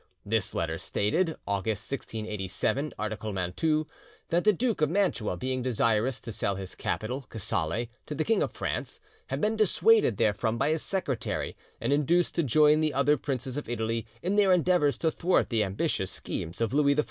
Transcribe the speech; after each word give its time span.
This 0.25 0.55
letter 0.55 0.79
stated 0.79 1.35
(August 1.45 1.87
1687, 1.91 2.91
article 2.97 3.31
'Mantoue') 3.33 3.85
that 4.29 4.43
the 4.43 4.51
Duke 4.51 4.81
of 4.81 4.89
Mantua 4.89 5.37
being 5.37 5.61
desirous 5.61 6.19
to 6.21 6.31
sell 6.31 6.55
his 6.55 6.73
capital, 6.73 7.27
Casale, 7.29 7.87
to 8.07 8.15
the 8.15 8.23
King 8.23 8.41
of 8.41 8.51
France, 8.51 8.99
had 9.27 9.39
been 9.39 9.55
dissuaded 9.55 10.17
therefrom 10.17 10.57
by 10.57 10.69
his 10.69 10.81
secretary, 10.81 11.55
and 11.79 11.93
induced 11.93 12.33
to 12.33 12.41
join 12.41 12.79
the 12.79 12.95
other 12.95 13.15
princes 13.15 13.57
of 13.57 13.69
Italy 13.69 14.07
in 14.23 14.37
their 14.37 14.51
endeavours 14.51 14.97
to 14.97 15.11
thwart 15.11 15.49
the 15.51 15.63
ambitious 15.63 16.09
schemes 16.09 16.61
of 16.61 16.73
Louis 16.73 16.95
XVI. 16.95 16.99